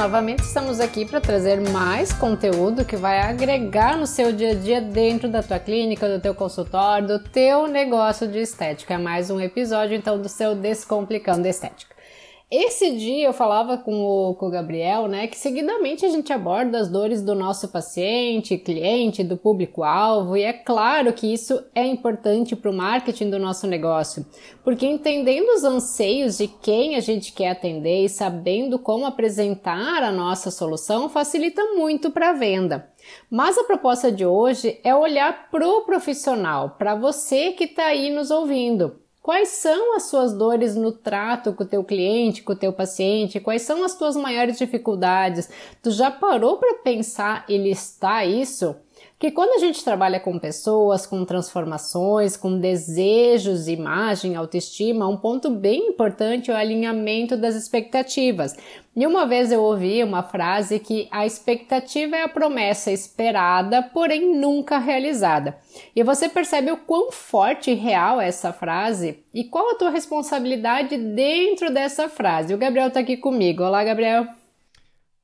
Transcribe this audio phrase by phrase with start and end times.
[0.00, 4.80] Novamente estamos aqui para trazer mais conteúdo que vai agregar no seu dia a dia
[4.80, 8.94] dentro da tua clínica, do teu consultório, do teu negócio de estética.
[8.94, 11.94] É mais um episódio então do seu Descomplicando Estética.
[12.52, 16.80] Esse dia eu falava com o, com o Gabriel, né, que seguidamente a gente aborda
[16.80, 22.56] as dores do nosso paciente, cliente, do público-alvo, e é claro que isso é importante
[22.56, 24.26] para o marketing do nosso negócio,
[24.64, 30.10] porque entendendo os anseios de quem a gente quer atender e sabendo como apresentar a
[30.10, 32.90] nossa solução facilita muito para a venda.
[33.30, 38.10] Mas a proposta de hoje é olhar para o profissional, para você que está aí
[38.10, 38.98] nos ouvindo.
[39.30, 43.38] Quais são as suas dores no trato com o teu cliente, com o teu paciente?
[43.38, 45.48] Quais são as tuas maiores dificuldades?
[45.80, 48.74] Tu já parou para pensar e listar isso?
[49.20, 55.50] Que quando a gente trabalha com pessoas, com transformações, com desejos, imagem, autoestima, um ponto
[55.50, 58.56] bem importante é o alinhamento das expectativas.
[58.96, 64.34] E uma vez eu ouvi uma frase que a expectativa é a promessa esperada, porém
[64.34, 65.58] nunca realizada.
[65.94, 69.90] E você percebe o quão forte e real é essa frase e qual a tua
[69.90, 72.54] responsabilidade dentro dessa frase.
[72.54, 73.64] O Gabriel está aqui comigo.
[73.64, 74.26] Olá, Gabriel.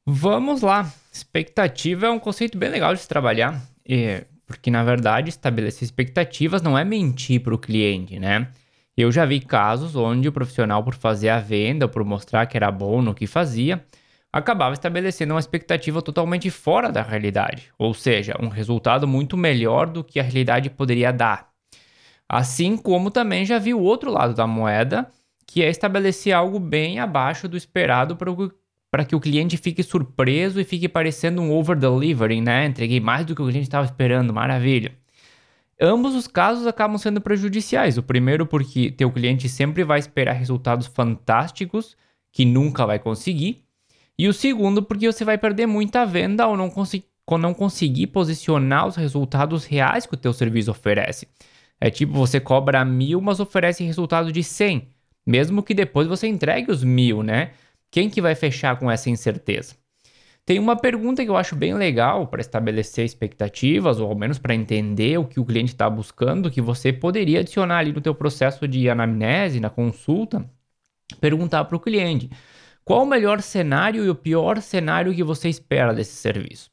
[0.05, 0.93] Vamos lá.
[1.11, 3.75] Expectativa é um conceito bem legal de se trabalhar.
[3.89, 8.49] É, porque, na verdade, estabelecer expectativas não é mentir para o cliente, né?
[8.97, 12.71] Eu já vi casos onde o profissional, por fazer a venda, por mostrar que era
[12.71, 13.85] bom no que fazia,
[14.33, 20.03] acabava estabelecendo uma expectativa totalmente fora da realidade, ou seja, um resultado muito melhor do
[20.03, 21.49] que a realidade poderia dar.
[22.29, 25.11] Assim como também já vi o outro lado da moeda,
[25.47, 28.53] que é estabelecer algo bem abaixo do esperado para o
[28.91, 32.67] para que o cliente fique surpreso e fique parecendo um over-delivering, né?
[32.67, 34.93] Entreguei mais do que o cliente estava esperando, maravilha.
[35.81, 37.99] Ambos os casos acabam sendo prejudiciais.
[37.99, 41.97] O primeiro, porque teu cliente sempre vai esperar resultados fantásticos
[42.33, 43.65] que nunca vai conseguir.
[44.19, 46.73] E o segundo, porque você vai perder muita venda ao não,
[47.39, 51.29] não conseguir posicionar os resultados reais que o teu serviço oferece.
[51.79, 54.89] É tipo, você cobra mil, mas oferece resultado de 100.
[55.27, 57.51] Mesmo que depois você entregue os mil, né?
[57.91, 59.75] Quem que vai fechar com essa incerteza?
[60.45, 64.55] Tem uma pergunta que eu acho bem legal para estabelecer expectativas, ou ao menos para
[64.55, 68.69] entender o que o cliente está buscando, que você poderia adicionar ali no teu processo
[68.69, 70.49] de anamnese, na consulta,
[71.21, 72.31] perguntar para o cliente
[72.85, 76.71] qual o melhor cenário e o pior cenário que você espera desse serviço.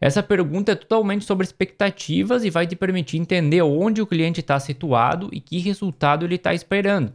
[0.00, 4.58] Essa pergunta é totalmente sobre expectativas e vai te permitir entender onde o cliente está
[4.58, 7.12] situado e que resultado ele está esperando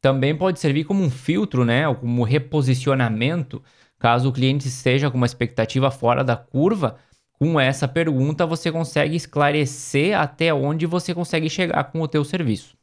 [0.00, 3.62] também pode servir como um filtro, né, ou como reposicionamento,
[3.98, 6.98] caso o cliente esteja com uma expectativa fora da curva.
[7.32, 12.76] Com essa pergunta, você consegue esclarecer até onde você consegue chegar com o teu serviço.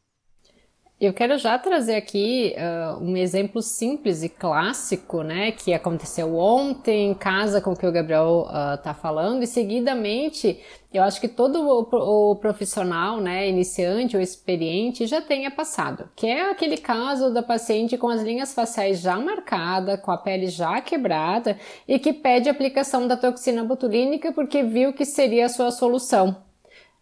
[1.05, 7.11] Eu quero já trazer aqui uh, um exemplo simples e clássico, né, que aconteceu ontem,
[7.11, 10.61] em casa com o que o Gabriel está uh, falando, e seguidamente
[10.93, 16.25] eu acho que todo o, o, profissional, né, iniciante ou experiente já tenha passado, que
[16.25, 20.79] é aquele caso da paciente com as linhas faciais já marcadas, com a pele já
[20.79, 26.37] quebrada e que pede aplicação da toxina botulínica porque viu que seria a sua solução.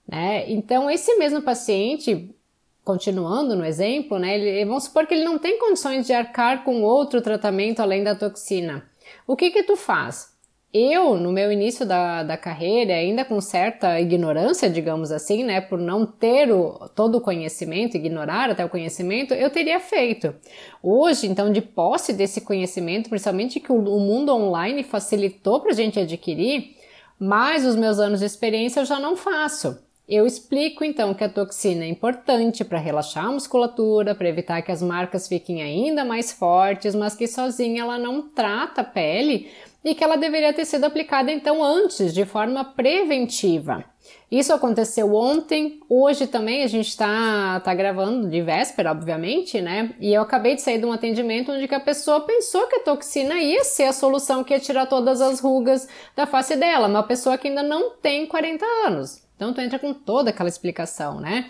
[0.07, 0.49] Né?
[0.49, 2.33] Então, esse mesmo paciente
[2.83, 6.81] continuando no exemplo, né, ele, vamos supor que ele não tem condições de arcar com
[6.81, 8.83] outro tratamento além da toxina.
[9.27, 10.31] O que que tu faz?
[10.73, 15.77] Eu, no meu início da, da carreira, ainda com certa ignorância, digamos assim, né, por
[15.77, 20.33] não ter o, todo o conhecimento, ignorar até o conhecimento, eu teria feito.
[20.81, 25.75] Hoje, então, de posse desse conhecimento, principalmente que o, o mundo online facilitou para a
[25.75, 26.77] gente adquirir,
[27.19, 29.77] mais os meus anos de experiência eu já não faço.
[30.11, 34.69] Eu explico então que a toxina é importante para relaxar a musculatura, para evitar que
[34.69, 39.49] as marcas fiquem ainda mais fortes, mas que sozinha ela não trata a pele
[39.81, 43.85] e que ela deveria ter sido aplicada então antes, de forma preventiva.
[44.29, 49.95] Isso aconteceu ontem, hoje também a gente está tá gravando de véspera, obviamente, né?
[49.97, 53.35] E eu acabei de sair de um atendimento onde a pessoa pensou que a toxina
[53.35, 55.87] ia ser a solução que ia tirar todas as rugas
[56.17, 59.30] da face dela, uma pessoa que ainda não tem 40 anos.
[59.41, 61.49] Então tu entra com toda aquela explicação, né?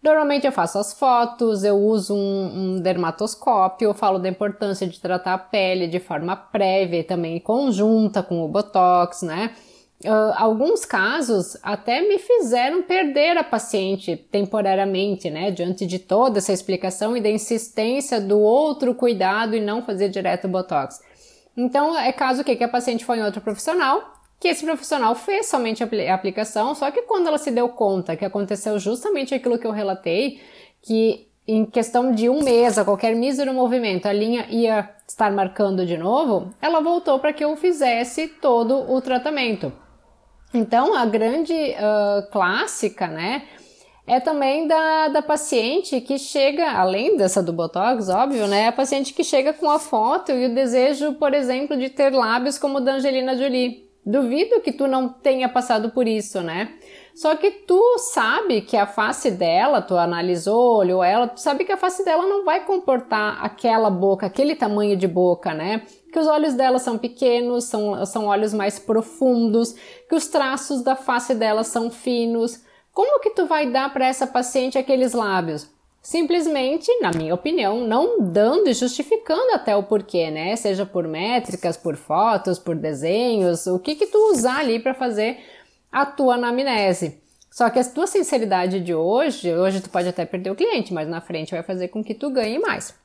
[0.00, 5.00] Normalmente eu faço as fotos, eu uso um, um dermatoscópio, eu falo da importância de
[5.00, 9.50] tratar a pele de forma prévia e também conjunta com o Botox, né?
[10.04, 15.50] Uh, alguns casos até me fizeram perder a paciente temporariamente, né?
[15.50, 20.44] Diante de toda essa explicação e da insistência do outro cuidado e não fazer direto
[20.44, 21.00] o Botox.
[21.56, 25.46] Então, é caso que, que a paciente foi em outro profissional, que esse profissional fez
[25.46, 29.64] somente a aplicação, só que quando ela se deu conta que aconteceu justamente aquilo que
[29.64, 30.40] eu relatei,
[30.82, 35.86] que em questão de um mês, a qualquer mísero movimento, a linha ia estar marcando
[35.86, 39.72] de novo, ela voltou para que eu fizesse todo o tratamento.
[40.52, 43.44] Então, a grande uh, clássica, né,
[44.08, 49.14] é também da, da paciente que chega, além dessa do Botox, óbvio, né, a paciente
[49.14, 52.80] que chega com a foto e o desejo, por exemplo, de ter lábios como o
[52.80, 53.91] da Angelina Jolie.
[54.04, 56.74] Duvido que tu não tenha passado por isso, né?
[57.14, 61.70] Só que tu sabe que a face dela, tu analisou, olhou ela, tu sabe que
[61.70, 65.82] a face dela não vai comportar aquela boca, aquele tamanho de boca, né?
[66.12, 69.74] Que os olhos dela são pequenos, são, são olhos mais profundos,
[70.08, 72.60] que os traços da face dela são finos.
[72.92, 75.70] Como que tu vai dar para essa paciente aqueles lábios?
[76.02, 80.56] Simplesmente, na minha opinião, não dando e justificando até o porquê, né?
[80.56, 85.38] Seja por métricas, por fotos, por desenhos, o que que tu usar ali para fazer
[85.92, 87.22] a tua anamnese.
[87.52, 91.06] Só que a tua sinceridade de hoje, hoje tu pode até perder o cliente, mas
[91.06, 93.00] na frente vai fazer com que tu ganhe mais.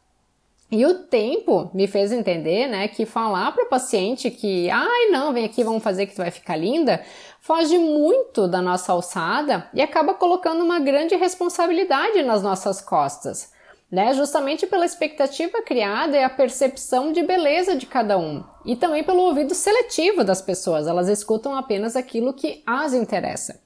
[0.72, 5.32] E o tempo me fez entender, né, que falar para o paciente que, ai não,
[5.32, 7.02] vem aqui, vamos fazer que tu vai ficar linda,
[7.40, 13.52] foge muito da nossa alçada e acaba colocando uma grande responsabilidade nas nossas costas,
[13.92, 19.04] né, justamente pela expectativa criada e a percepção de beleza de cada um, e também
[19.04, 23.66] pelo ouvido seletivo das pessoas, elas escutam apenas aquilo que as interessa.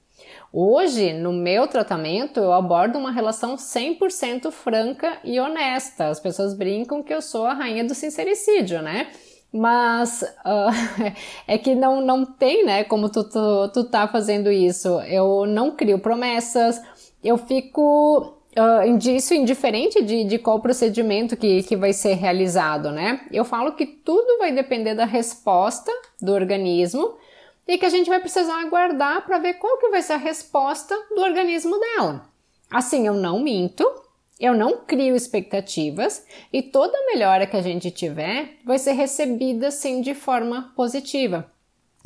[0.52, 6.08] Hoje, no meu tratamento, eu abordo uma relação 100% franca e honesta.
[6.08, 9.10] As pessoas brincam que eu sou a rainha do sincericídio, né?
[9.52, 11.12] Mas uh,
[11.46, 14.88] é que não, não tem, né, como tu, tu, tu tá fazendo isso.
[15.02, 16.80] Eu não crio promessas,
[17.22, 23.20] eu fico uh, indiferente de, de qual procedimento que, que vai ser realizado, né?
[23.30, 25.90] Eu falo que tudo vai depender da resposta
[26.20, 27.16] do organismo
[27.66, 30.94] e que a gente vai precisar aguardar para ver qual que vai ser a resposta
[31.14, 32.24] do organismo dela.
[32.70, 33.84] Assim, eu não minto,
[34.42, 40.00] eu não crio expectativas e toda melhora que a gente tiver vai ser recebida sim
[40.00, 41.48] de forma positiva.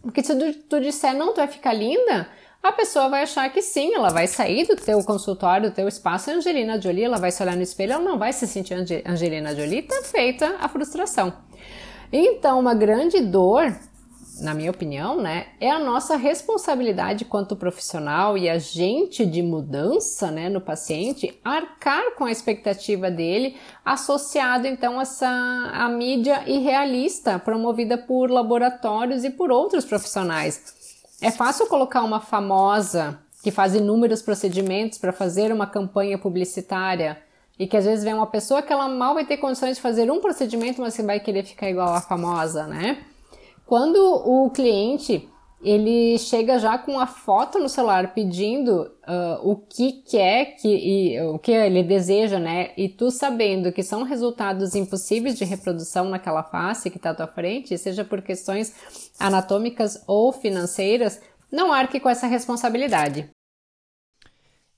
[0.02, 2.28] Porque se tu, tu disser não, tu vai ficar linda,
[2.62, 6.30] a pessoa vai achar que sim, ela vai sair do teu consultório, do teu espaço
[6.30, 8.74] Angelina Jolie, ela vai se olhar no espelho, ela não vai se sentir
[9.06, 11.32] Angelina Jolie, tá feita a frustração.
[12.12, 13.74] Então, uma grande dor
[14.40, 20.48] na minha opinião, né, é a nossa responsabilidade quanto profissional e agente de mudança, né,
[20.48, 25.28] no paciente, arcar com a expectativa dele, associado então a essa
[25.72, 30.74] a mídia irrealista promovida por laboratórios e por outros profissionais.
[31.22, 37.18] É fácil colocar uma famosa que faz inúmeros procedimentos para fazer uma campanha publicitária
[37.58, 40.10] e que às vezes vem uma pessoa que ela mal vai ter condições de fazer
[40.10, 42.98] um procedimento, mas que vai querer ficar igual a famosa, né?
[43.66, 45.28] Quando o cliente
[45.62, 51.20] ele chega já com a foto no celular pedindo uh, o que quer que e,
[51.22, 52.72] o que ele deseja, né?
[52.76, 57.26] E tu sabendo que são resultados impossíveis de reprodução naquela face que está à tua
[57.26, 61.20] frente, seja por questões anatômicas ou financeiras,
[61.50, 63.28] não arque com essa responsabilidade.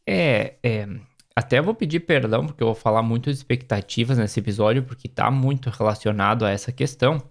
[0.07, 0.89] É, é,
[1.37, 5.31] até vou pedir perdão porque eu vou falar muito de expectativas nesse episódio porque está
[5.31, 7.23] muito relacionado a essa questão.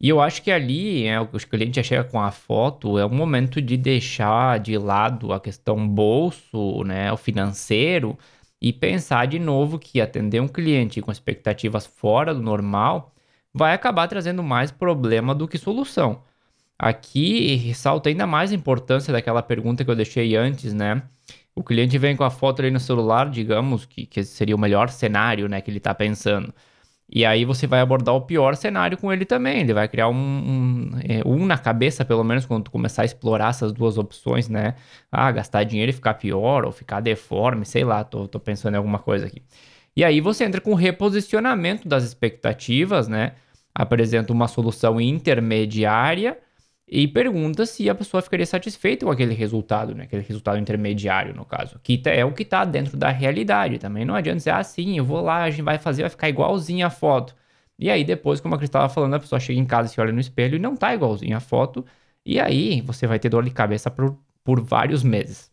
[0.00, 3.10] E eu acho que ali, é, o cliente já chega com a foto, é o
[3.10, 8.18] momento de deixar de lado a questão bolso, né, o financeiro,
[8.60, 13.14] e pensar de novo que atender um cliente com expectativas fora do normal
[13.52, 16.22] vai acabar trazendo mais problema do que solução.
[16.78, 21.02] Aqui ressalta ainda mais a importância daquela pergunta que eu deixei antes, né?
[21.54, 24.88] O cliente vem com a foto ali no celular, digamos que, que seria o melhor
[24.88, 26.54] cenário, né, que ele está pensando.
[27.12, 29.60] E aí você vai abordar o pior cenário com ele também.
[29.60, 33.04] Ele vai criar um, um, é, um, na cabeça, pelo menos, quando tu começar a
[33.04, 34.74] explorar essas duas opções, né?
[35.10, 38.76] Ah, gastar dinheiro e ficar pior, ou ficar deforme, sei lá, tô, tô pensando em
[38.76, 39.42] alguma coisa aqui.
[39.96, 43.32] E aí você entra com reposicionamento das expectativas, né?
[43.74, 46.38] Apresenta uma solução intermediária
[46.92, 50.04] e pergunta se a pessoa ficaria satisfeita com aquele resultado, né?
[50.04, 51.78] Aquele resultado intermediário, no caso.
[51.84, 53.78] Que é o que está dentro da realidade.
[53.78, 56.28] Também não adianta dizer, ah, sim, eu vou lá, a gente vai fazer, vai ficar
[56.28, 57.36] igualzinho a foto.
[57.78, 60.12] E aí, depois, como a Cris estava falando, a pessoa chega em casa, se olha
[60.12, 61.86] no espelho e não tá igualzinho a foto.
[62.26, 65.48] E aí, você vai ter dor de cabeça por, por vários meses.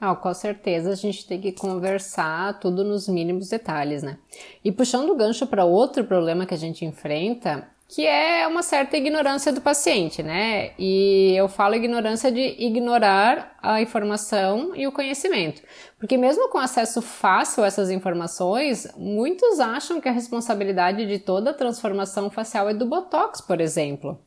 [0.00, 4.18] Ah, com certeza a gente tem que conversar tudo nos mínimos detalhes, né?
[4.62, 8.96] E puxando o gancho para outro problema que a gente enfrenta, que é uma certa
[8.96, 10.72] ignorância do paciente, né?
[10.76, 15.62] E eu falo ignorância de ignorar a informação e o conhecimento.
[15.98, 21.50] Porque mesmo com acesso fácil a essas informações, muitos acham que a responsabilidade de toda
[21.50, 24.18] a transformação facial é do Botox, por exemplo.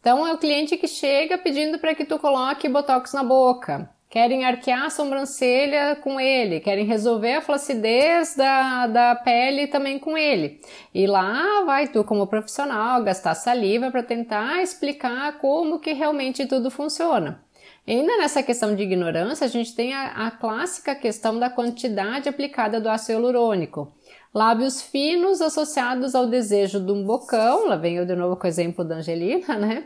[0.00, 4.46] Então é o cliente que chega pedindo para que tu coloque Botox na boca, querem
[4.46, 10.58] arquear a sobrancelha com ele, querem resolver a flacidez da, da pele também com ele.
[10.94, 16.70] E lá vai tu, como profissional, gastar saliva para tentar explicar como que realmente tudo
[16.70, 17.44] funciona.
[17.86, 22.26] E ainda nessa questão de ignorância, a gente tem a, a clássica questão da quantidade
[22.26, 23.92] aplicada do ácido hialurônico.
[24.32, 28.48] Lábios finos associados ao desejo de um bocão, lá vem eu de novo com o
[28.48, 29.84] exemplo da Angelina, né?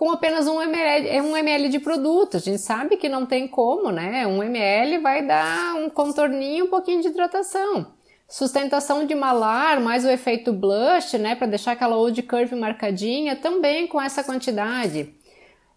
[0.00, 2.38] Com apenas um ml, é ml de produto.
[2.38, 4.26] A gente sabe que não tem como, né?
[4.26, 7.88] Um ml vai dar um contorninho, um pouquinho de hidratação.
[8.26, 11.34] Sustentação de malar, mais o efeito blush, né?
[11.34, 15.14] Para deixar aquela old curve marcadinha, também com essa quantidade.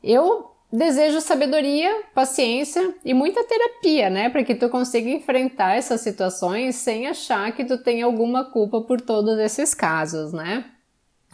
[0.01, 4.29] Eu desejo sabedoria, paciência e muita terapia, né?
[4.29, 9.01] Para que tu consiga enfrentar essas situações sem achar que tu tem alguma culpa por
[9.01, 10.63] todos esses casos, né?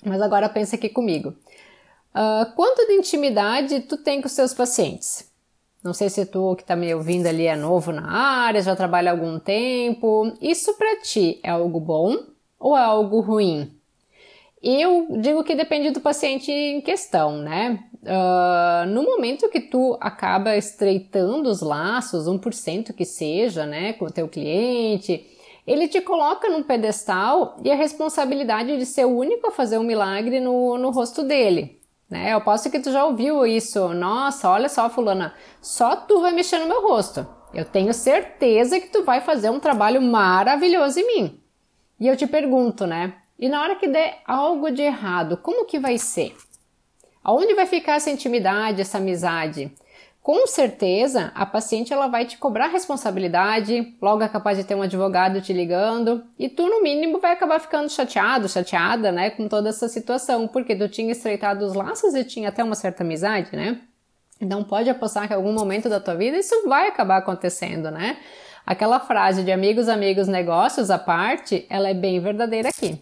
[0.04, 1.36] Mas agora pensa aqui comigo.
[2.14, 5.30] Uh, quanto de intimidade tu tem com seus pacientes?
[5.84, 9.12] Não sei se tu que está me ouvindo ali é novo na área, já trabalha
[9.12, 10.34] há algum tempo.
[10.42, 12.18] Isso para ti é algo bom
[12.60, 13.72] ou é algo ruim?
[14.62, 17.82] Eu digo que depende do paciente em questão, né?
[18.04, 24.12] Uh, no momento que tu acaba estreitando os laços, 1% que seja, né, com o
[24.12, 25.26] teu cliente,
[25.66, 29.84] ele te coloca num pedestal e a responsabilidade de ser o único a fazer um
[29.84, 31.79] milagre no, no rosto dele.
[32.10, 32.34] Né?
[32.34, 33.90] Eu posso que tu já ouviu isso.
[33.94, 37.28] Nossa, olha só, fulana, só tu vai mexer no meu rosto.
[37.54, 41.44] Eu tenho certeza que tu vai fazer um trabalho maravilhoso em mim.
[42.00, 43.16] E eu te pergunto, né?
[43.38, 46.36] E na hora que der algo de errado, como que vai ser?
[47.24, 49.72] Aonde vai ficar essa intimidade, essa amizade?
[50.22, 54.82] Com certeza a paciente ela vai te cobrar responsabilidade, logo é capaz de ter um
[54.82, 59.70] advogado te ligando e tu no mínimo vai acabar ficando chateado, chateada, né, com toda
[59.70, 63.82] essa situação, porque tu tinha estreitado os laços e tinha até uma certa amizade, né?
[64.42, 68.18] Então pode apostar que em algum momento da tua vida isso vai acabar acontecendo, né?
[68.66, 73.02] Aquela frase de amigos, amigos, negócios à parte, ela é bem verdadeira aqui.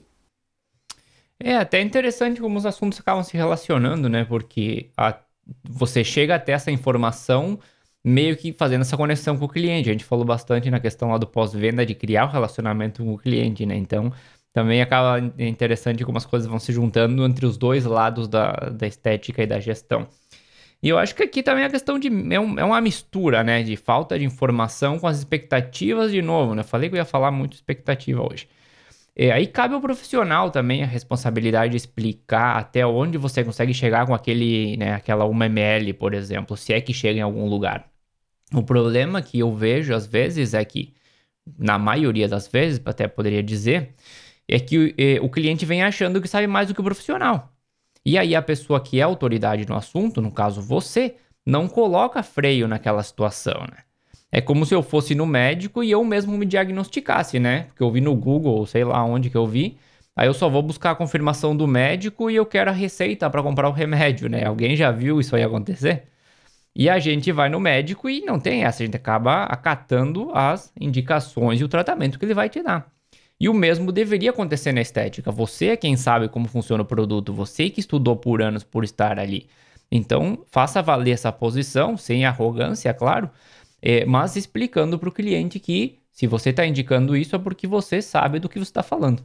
[1.40, 4.26] É até interessante como os assuntos acabam se relacionando, né?
[4.26, 5.14] Porque a
[5.63, 7.60] você chega até essa informação
[8.04, 9.89] meio que fazendo essa conexão com o cliente.
[9.89, 13.13] A gente falou bastante na questão lá do pós-venda de criar o um relacionamento com
[13.13, 13.75] o cliente, né?
[13.75, 14.13] Então,
[14.54, 18.88] também acaba interessante como as coisas vão se juntando entre os dois lados da, da
[18.88, 20.08] estética e da gestão.
[20.82, 22.08] E eu acho que aqui também a questão de.
[22.34, 23.63] É, um, é, uma mistura, né?
[23.63, 26.63] De falta de informação com as expectativas de novo, né?
[26.63, 28.48] Falei que eu ia falar muito expectativa hoje.
[29.20, 34.06] É, aí cabe ao profissional também a responsabilidade de explicar até onde você consegue chegar
[34.06, 37.90] com aquele, né, aquela 1ml, por exemplo, se é que chega em algum lugar.
[38.54, 40.94] O problema que eu vejo às vezes é que,
[41.58, 43.96] na maioria das vezes, até poderia dizer,
[44.48, 47.52] é que é, o cliente vem achando que sabe mais do que o profissional.
[48.06, 52.68] E aí a pessoa que é autoridade no assunto, no caso você, não coloca freio
[52.68, 53.87] naquela situação, né?
[54.32, 57.64] É como se eu fosse no médico e eu mesmo me diagnosticasse, né?
[57.64, 59.78] Porque eu vi no Google, sei lá onde que eu vi.
[60.16, 63.44] Aí eu só vou buscar a confirmação do médico e eu quero a receita para
[63.44, 64.46] comprar o remédio, né?
[64.46, 66.08] Alguém já viu isso aí acontecer?
[66.76, 70.72] E a gente vai no médico e não tem essa, a gente acaba acatando as
[70.80, 72.92] indicações e o tratamento que ele vai te dar.
[73.40, 75.32] E o mesmo deveria acontecer na estética.
[75.32, 79.20] Você é quem sabe como funciona o produto, você que estudou por anos por estar
[79.20, 79.48] ali.
[79.92, 83.30] Então, faça valer essa posição, sem arrogância, claro,
[83.82, 88.02] é, mas explicando para o cliente que se você está indicando isso é porque você
[88.02, 89.24] sabe do que você está falando.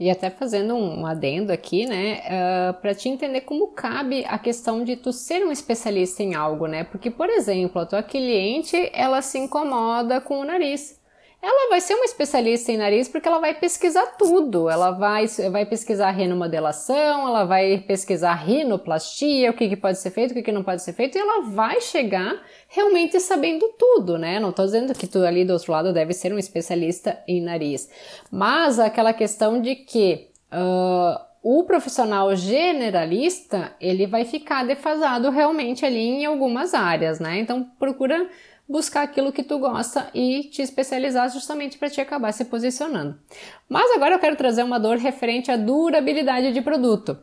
[0.00, 4.38] E até fazendo um adendo aqui, né, uh, ah, para te entender como cabe a
[4.38, 6.82] questão de tu ser um especialista em algo, né?
[6.82, 10.98] Porque, por exemplo, a tua cliente, ela se incomoda com o nariz
[11.42, 14.70] ela vai ser uma especialista em nariz porque ela vai pesquisar tudo.
[14.70, 20.30] Ela vai, vai pesquisar renomodelação, ela vai pesquisar rinoplastia, o que, que pode ser feito,
[20.30, 24.38] o que, que não pode ser feito, e ela vai chegar realmente sabendo tudo, né?
[24.38, 27.90] Não estou dizendo que tu ali do outro lado deve ser um especialista em nariz,
[28.30, 35.98] mas aquela questão de que uh, o profissional generalista ele vai ficar defasado realmente ali
[35.98, 37.40] em algumas áreas, né?
[37.40, 38.28] Então procura
[38.72, 43.16] buscar aquilo que tu gosta e te especializar justamente para te acabar se posicionando.
[43.68, 47.18] Mas agora eu quero trazer uma dor referente à durabilidade de produto.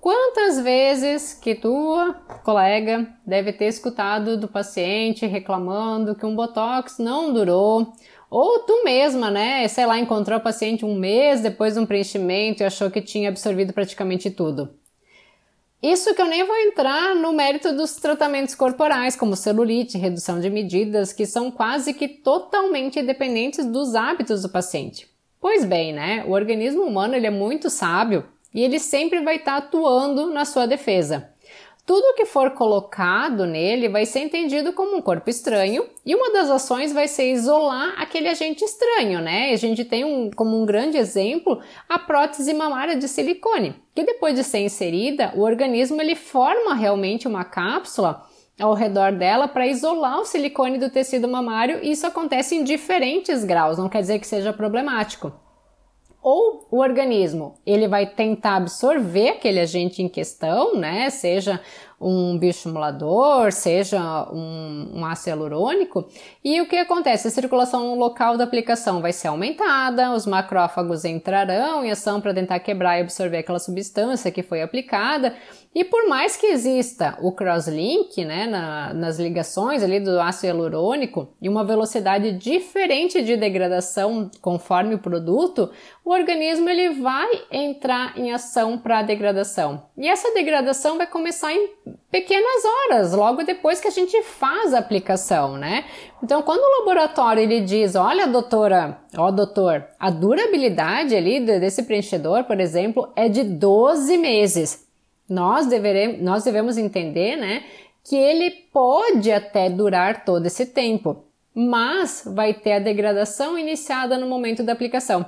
[0.00, 7.32] Quantas vezes que tua colega deve ter escutado do paciente reclamando que um botox não
[7.32, 7.92] durou,
[8.30, 12.62] ou tu mesma, né, sei lá, encontrou o paciente um mês depois de um preenchimento
[12.62, 14.77] e achou que tinha absorvido praticamente tudo.
[15.82, 20.50] Isso que eu nem vou entrar no mérito dos tratamentos corporais, como celulite, redução de
[20.50, 25.08] medidas, que são quase que totalmente dependentes dos hábitos do paciente.
[25.40, 26.24] Pois bem, né?
[26.26, 30.44] O organismo humano ele é muito sábio e ele sempre vai estar tá atuando na
[30.44, 31.30] sua defesa.
[31.88, 36.50] Tudo que for colocado nele vai ser entendido como um corpo estranho e uma das
[36.50, 39.54] ações vai ser isolar aquele agente estranho, né?
[39.54, 44.34] A gente tem um, como um grande exemplo a prótese mamária de silicone, que depois
[44.34, 48.22] de ser inserida, o organismo ele forma realmente uma cápsula
[48.60, 53.44] ao redor dela para isolar o silicone do tecido mamário e isso acontece em diferentes
[53.44, 55.32] graus, não quer dizer que seja problemático
[56.30, 61.08] ou o organismo ele vai tentar absorver aquele agente em questão, né?
[61.08, 61.58] Seja
[61.98, 66.06] um bioestimulador, seja um, um ácido hialurônico,
[66.44, 67.28] e o que acontece?
[67.28, 72.60] A circulação local da aplicação vai ser aumentada, os macrófagos entrarão em ação para tentar
[72.60, 75.34] quebrar e absorver aquela substância que foi aplicada,
[75.74, 81.28] e por mais que exista o crosslink, né, na, nas ligações ali do ácido hialurônico
[81.40, 85.70] e uma velocidade diferente de degradação conforme o produto,
[86.04, 89.82] o organismo ele vai entrar em ação para a degradação.
[89.96, 91.68] E essa degradação vai começar em
[92.10, 95.84] pequenas horas, logo depois que a gente faz a aplicação, né?
[96.22, 102.44] Então, quando o laboratório ele diz, olha, doutora, ó, doutor, a durabilidade ali desse preenchedor,
[102.44, 104.87] por exemplo, é de 12 meses
[105.28, 107.64] nós, deveremos, nós devemos entender, né,
[108.04, 114.26] que ele pode até durar todo esse tempo, mas vai ter a degradação iniciada no
[114.26, 115.26] momento da aplicação.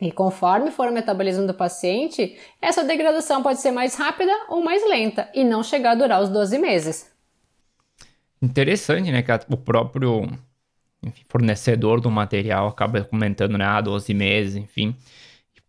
[0.00, 4.86] E conforme for o metabolismo do paciente, essa degradação pode ser mais rápida ou mais
[4.88, 7.12] lenta e não chegar a durar os 12 meses.
[8.42, 10.28] Interessante, né, que o próprio
[11.02, 14.96] enfim, fornecedor do material acaba comentando, né, ah, 12 meses, enfim.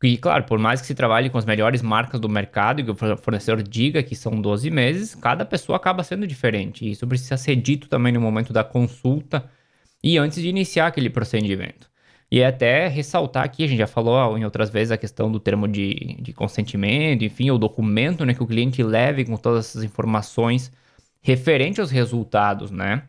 [0.03, 2.91] E claro, por mais que se trabalhe com as melhores marcas do mercado e que
[2.91, 6.85] o fornecedor diga que são 12 meses, cada pessoa acaba sendo diferente.
[6.85, 9.49] E isso precisa ser dito também no momento da consulta
[10.03, 11.89] e antes de iniciar aquele procedimento.
[12.31, 15.39] E é até ressaltar aqui, a gente já falou em outras vezes a questão do
[15.39, 19.83] termo de, de consentimento, enfim, o documento né, que o cliente leve com todas essas
[19.83, 20.71] informações
[21.21, 23.03] referente aos resultados, né?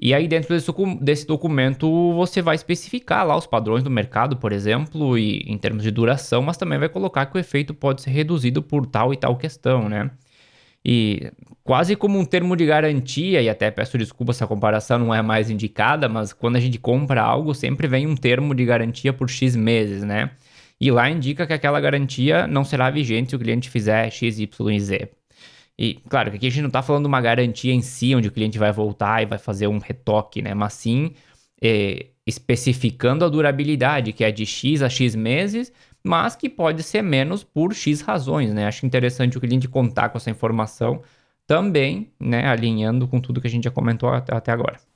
[0.00, 4.52] E aí, dentro desse, desse, documento, você vai especificar lá os padrões do mercado, por
[4.52, 8.10] exemplo, e em termos de duração, mas também vai colocar que o efeito pode ser
[8.10, 10.10] reduzido por tal e tal questão, né?
[10.84, 11.32] E
[11.64, 15.20] quase como um termo de garantia, e até peço desculpa se a comparação não é
[15.20, 19.28] mais indicada, mas quando a gente compra algo, sempre vem um termo de garantia por
[19.28, 20.30] X meses, né?
[20.80, 24.70] E lá indica que aquela garantia não será vigente se o cliente fizer X, Y
[24.70, 25.17] e Z.
[25.78, 28.28] E, claro, que aqui a gente não está falando de uma garantia em si, onde
[28.28, 30.54] o cliente vai voltar e vai fazer um retoque, né?
[30.54, 31.14] Mas sim
[31.62, 37.02] é, especificando a durabilidade, que é de X a X meses, mas que pode ser
[37.02, 38.66] menos por X razões, né?
[38.66, 41.02] Acho interessante o cliente contar com essa informação
[41.46, 42.46] também, né?
[42.48, 44.87] Alinhando com tudo que a gente já comentou até, até agora.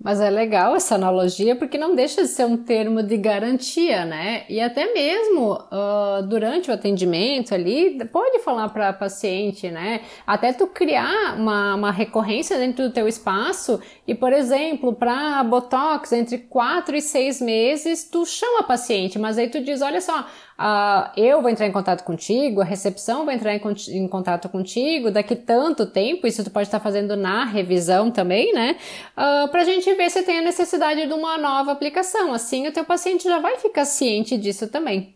[0.00, 4.44] Mas é legal essa analogia porque não deixa de ser um termo de garantia, né?
[4.48, 10.02] E até mesmo uh, durante o atendimento ali, pode falar para paciente, né?
[10.24, 16.12] Até tu criar uma, uma recorrência dentro do teu espaço e, por exemplo, para Botox,
[16.12, 20.26] entre 4 e 6 meses, tu chama a paciente, mas aí tu diz, olha só,
[20.58, 25.08] Uh, eu vou entrar em contato contigo, a recepção vai entrar em, em, contato contigo
[25.08, 28.76] daqui tanto tempo, isso tu pode estar fazendo na revisão também, né?
[29.16, 32.32] Uh, pra gente ver se tem a necessidade de uma nova aplicação.
[32.32, 35.14] Assim, o teu paciente já vai ficar ciente disso também.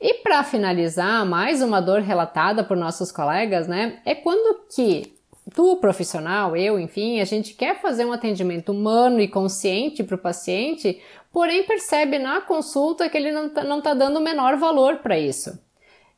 [0.00, 3.98] E para finalizar, mais uma dor relatada por nossos colegas, né?
[4.04, 5.12] É quando que
[5.52, 10.18] tu, profissional, eu, enfim, a gente quer fazer um atendimento humano e consciente para o
[10.18, 11.00] paciente,
[11.34, 15.58] porém percebe na consulta que ele não está tá dando o menor valor para isso.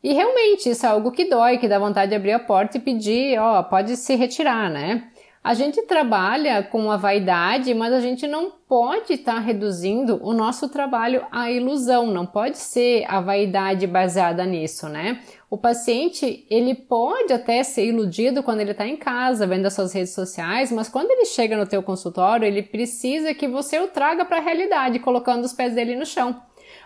[0.04, 2.80] E realmente isso é algo que dói, que dá vontade de abrir a porta e
[2.80, 5.08] pedir, ó, pode se retirar, né?
[5.42, 10.34] A gente trabalha com a vaidade, mas a gente não pode estar tá reduzindo o
[10.34, 15.22] nosso trabalho à ilusão, não pode ser a vaidade baseada nisso, né?
[15.48, 19.92] O paciente, ele pode até ser iludido quando ele está em casa, vendo as suas
[19.92, 24.24] redes sociais, mas quando ele chega no teu consultório, ele precisa que você o traga
[24.24, 26.42] para a realidade, colocando os pés dele no chão.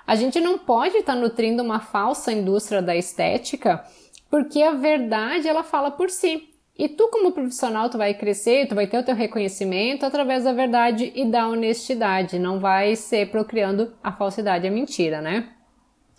[0.06, 3.82] A gente não pode estar tá nutrindo uma falsa indústria da estética,
[4.30, 6.48] porque a verdade ela fala por si.
[6.78, 10.52] E tu, como profissional, tu vai crescer, tu vai ter o teu reconhecimento através da
[10.52, 12.38] verdade e da honestidade.
[12.38, 15.50] Não vai ser procriando a falsidade e a mentira, né?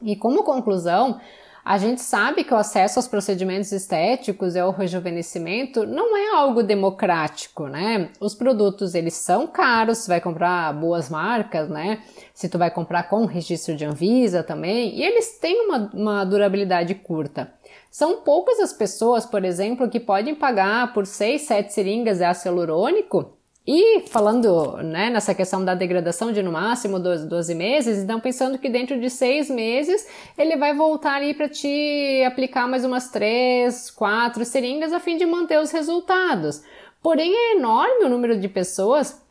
[0.03, 1.19] E como conclusão,
[1.63, 6.63] a gente sabe que o acesso aos procedimentos estéticos e ao rejuvenescimento não é algo
[6.63, 8.09] democrático, né?
[8.19, 12.01] Os produtos eles são caros, você vai comprar boas marcas, né?
[12.33, 16.95] Se tu vai comprar com registro de Anvisa também, e eles têm uma, uma durabilidade
[16.95, 17.53] curta.
[17.91, 22.55] São poucas as pessoas, por exemplo, que podem pagar por 6, 7 seringas de ácido
[22.55, 28.19] hialurônico E falando né, nessa questão da degradação de no máximo 12, 12 meses, então
[28.19, 33.09] pensando que dentro de seis meses ele vai voltar ali para te aplicar mais umas
[33.09, 36.63] três, quatro seringas a fim de manter os resultados.
[37.03, 39.21] Porém, é enorme o número de pessoas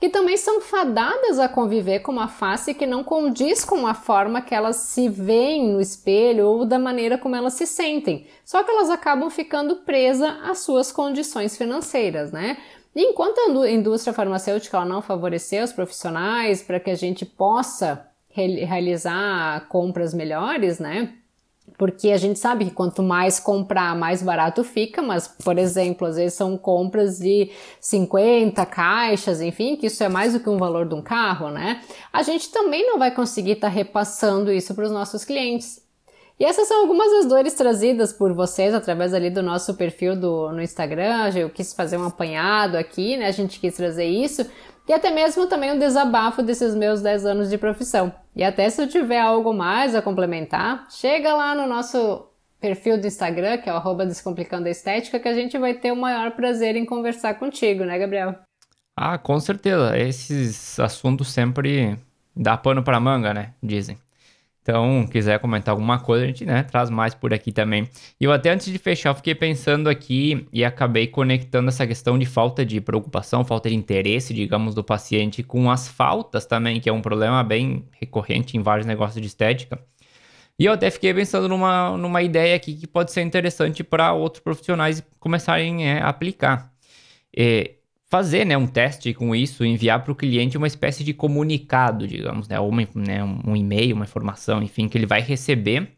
[0.00, 4.40] que também são fadadas a conviver com uma face que não condiz com a forma
[4.40, 8.26] que elas se veem no espelho ou da maneira como elas se sentem.
[8.42, 12.56] Só que elas acabam ficando presas às suas condições financeiras, né?
[12.94, 19.68] E enquanto a indústria farmacêutica não favorecer os profissionais para que a gente possa realizar
[19.68, 21.14] compras melhores, né?
[21.78, 26.16] Porque a gente sabe que quanto mais comprar, mais barato fica, mas, por exemplo, às
[26.16, 27.50] vezes são compras de
[27.80, 31.82] 50 caixas, enfim, que isso é mais do que um valor de um carro, né?
[32.12, 35.80] A gente também não vai conseguir estar tá repassando isso para os nossos clientes.
[36.40, 40.50] E essas são algumas das dores trazidas por vocês através ali do nosso perfil do,
[40.50, 41.30] no Instagram.
[41.34, 43.26] Eu quis fazer um apanhado aqui, né?
[43.26, 44.50] A gente quis trazer isso.
[44.88, 48.10] E até mesmo também um desabafo desses meus 10 anos de profissão.
[48.34, 52.26] E até se eu tiver algo mais a complementar, chega lá no nosso
[52.58, 55.96] perfil do Instagram, que é o Descomplicando a Estética, que a gente vai ter o
[55.96, 58.34] maior prazer em conversar contigo, né, Gabriel?
[58.96, 59.98] Ah, com certeza.
[59.98, 61.98] Esses assuntos sempre
[62.34, 63.52] dá pano para manga, né?
[63.62, 63.98] Dizem.
[64.70, 67.88] Então, quiser comentar alguma coisa, a gente né, traz mais por aqui também.
[68.20, 72.24] E eu até antes de fechar, fiquei pensando aqui e acabei conectando essa questão de
[72.24, 76.92] falta de preocupação, falta de interesse, digamos, do paciente com as faltas também, que é
[76.92, 79.76] um problema bem recorrente em vários negócios de estética.
[80.56, 84.40] E eu até fiquei pensando numa, numa ideia aqui que pode ser interessante para outros
[84.40, 86.72] profissionais começarem é, a aplicar.
[87.36, 87.72] É,
[88.10, 92.48] fazer né, um teste com isso, enviar para o cliente uma espécie de comunicado, digamos,
[92.48, 95.92] né, uma, né, um e-mail, uma informação, enfim, que ele vai receber.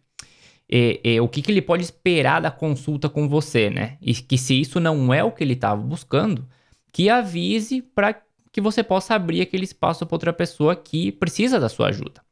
[0.70, 3.98] E, e, o que, que ele pode esperar da consulta com você, né?
[4.00, 6.46] E que se isso não é o que ele estava buscando,
[6.92, 11.68] que avise para que você possa abrir aquele espaço para outra pessoa que precisa da
[11.68, 12.22] sua ajuda.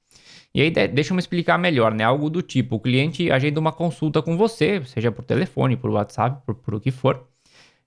[0.54, 2.04] E aí, deixa eu me explicar melhor, né?
[2.04, 6.42] Algo do tipo: o cliente agenda uma consulta com você, seja por telefone, por WhatsApp,
[6.46, 7.29] por, por o que for.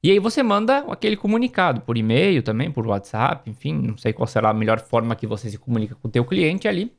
[0.03, 4.27] E aí você manda aquele comunicado por e-mail também, por WhatsApp, enfim, não sei qual
[4.27, 6.91] será a melhor forma que você se comunica com o teu cliente ali.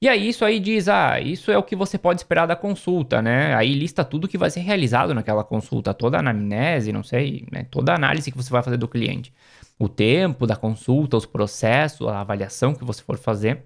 [0.00, 3.22] E aí isso aí diz, ah, isso é o que você pode esperar da consulta,
[3.22, 3.54] né?
[3.54, 7.64] Aí lista tudo que vai ser realizado naquela consulta, toda a anamnese, não sei, né?
[7.70, 9.32] toda a análise que você vai fazer do cliente.
[9.78, 13.64] O tempo da consulta, os processos, a avaliação que você for fazer.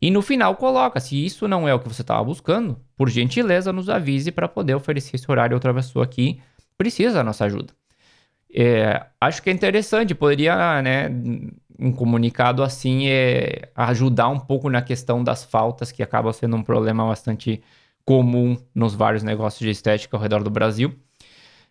[0.00, 3.72] E no final coloca, se isso não é o que você estava buscando, por gentileza
[3.72, 6.40] nos avise para poder oferecer esse horário a outra pessoa que
[6.78, 7.74] precisa da nossa ajuda.
[8.56, 11.08] É, acho que é interessante, poderia, né,
[11.76, 16.62] um comunicado assim é, ajudar um pouco na questão das faltas, que acaba sendo um
[16.62, 17.60] problema bastante
[18.04, 20.94] comum nos vários negócios de estética ao redor do Brasil.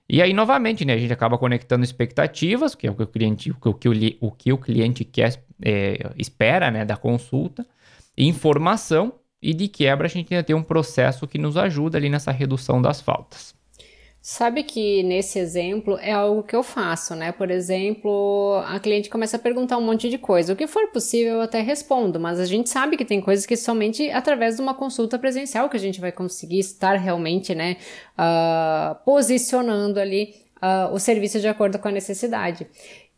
[0.09, 3.51] E aí, novamente, né, a gente acaba conectando expectativas, que é o que o cliente,
[3.51, 7.65] o que o, o, que o cliente quer, é, espera né, da consulta,
[8.17, 12.31] informação, e de quebra a gente ainda tem um processo que nos ajuda ali nessa
[12.31, 13.53] redução das faltas.
[14.25, 17.33] Sabe que nesse exemplo é algo que eu faço, né?
[17.33, 20.53] Por exemplo, a cliente começa a perguntar um monte de coisa.
[20.53, 23.57] O que for possível eu até respondo, mas a gente sabe que tem coisas que
[23.57, 27.75] somente através de uma consulta presencial que a gente vai conseguir estar realmente, né,
[28.17, 30.33] uh, posicionando ali
[30.63, 32.65] uh, o serviço de acordo com a necessidade.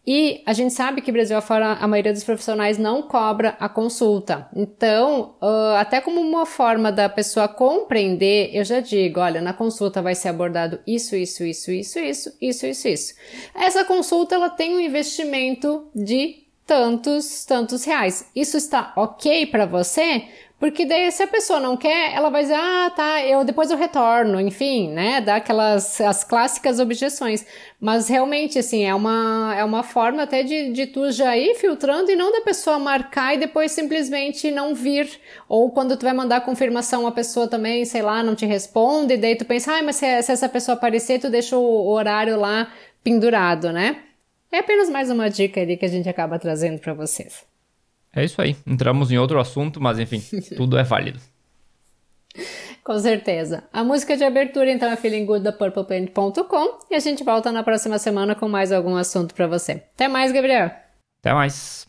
[0.07, 4.47] E a gente sabe que Brasil afora a maioria dos profissionais não cobra a consulta.
[4.55, 10.01] Então, uh, até como uma forma da pessoa compreender, eu já digo, olha, na consulta
[10.01, 13.13] vai ser abordado isso, isso, isso, isso, isso, isso, isso, isso.
[13.55, 18.29] Essa consulta ela tem um investimento de tantos, tantos reais.
[18.35, 20.25] Isso está ok para você?
[20.57, 23.77] Porque daí, se a pessoa não quer, ela vai dizer, ah, tá, eu depois eu
[23.77, 25.19] retorno, enfim, né?
[25.19, 27.45] Dá aquelas as clássicas objeções.
[27.79, 32.09] Mas realmente, assim, é uma, é uma forma até de, de tu já ir filtrando
[32.09, 35.19] e não da pessoa marcar e depois simplesmente não vir.
[35.49, 39.17] Ou quando tu vai mandar confirmação, a pessoa também, sei lá, não te responde, e
[39.17, 42.71] daí tu pensa, ah, mas se, se essa pessoa aparecer, tu deixa o horário lá
[43.03, 43.97] pendurado, né?
[44.51, 47.54] É apenas mais uma dica ali que a gente acaba trazendo para vocês.
[48.15, 48.55] É isso aí.
[48.65, 50.21] Entramos em outro assunto, mas enfim,
[50.55, 51.19] tudo é válido.
[52.83, 53.63] Com certeza.
[53.73, 57.63] A música de abertura então é Feeling Good da PurplePlanet.com e a gente volta na
[57.63, 59.83] próxima semana com mais algum assunto para você.
[59.93, 60.69] Até mais, Gabriel.
[61.19, 61.87] Até mais.